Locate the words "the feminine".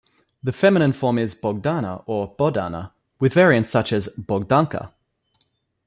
0.41-0.93